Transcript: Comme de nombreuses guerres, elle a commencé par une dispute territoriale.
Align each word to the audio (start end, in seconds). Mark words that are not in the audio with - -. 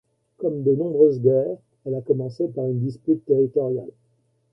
Comme 0.37 0.63
de 0.63 0.73
nombreuses 0.73 1.21
guerres, 1.21 1.59
elle 1.85 1.93
a 1.93 2.01
commencé 2.01 2.47
par 2.47 2.65
une 2.65 2.79
dispute 2.79 3.23
territoriale. 3.23 3.91